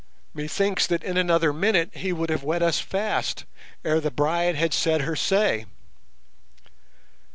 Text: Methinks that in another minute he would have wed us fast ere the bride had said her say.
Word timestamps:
Methinks 0.33 0.87
that 0.87 1.03
in 1.03 1.15
another 1.15 1.53
minute 1.53 1.91
he 1.93 2.11
would 2.11 2.31
have 2.31 2.41
wed 2.43 2.63
us 2.63 2.79
fast 2.79 3.45
ere 3.85 3.99
the 3.99 4.09
bride 4.09 4.55
had 4.55 4.73
said 4.73 5.01
her 5.01 5.15
say. 5.15 5.67